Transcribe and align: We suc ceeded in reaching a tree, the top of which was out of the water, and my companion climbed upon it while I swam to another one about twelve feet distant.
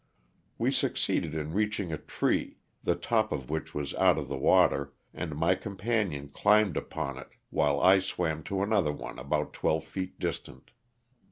We 0.57 0.71
suc 0.71 0.93
ceeded 0.93 1.35
in 1.35 1.53
reaching 1.53 1.93
a 1.93 1.97
tree, 1.99 2.57
the 2.83 2.95
top 2.95 3.31
of 3.31 3.51
which 3.51 3.75
was 3.75 3.93
out 3.93 4.17
of 4.17 4.29
the 4.29 4.35
water, 4.35 4.93
and 5.13 5.35
my 5.37 5.53
companion 5.53 6.29
climbed 6.29 6.75
upon 6.75 7.19
it 7.19 7.29
while 7.51 7.79
I 7.79 7.99
swam 7.99 8.41
to 8.45 8.63
another 8.63 8.91
one 8.93 9.19
about 9.19 9.53
twelve 9.53 9.83
feet 9.85 10.17
distant. 10.17 10.71